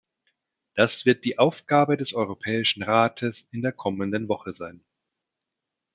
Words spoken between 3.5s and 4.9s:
in der kommenden Woche sein.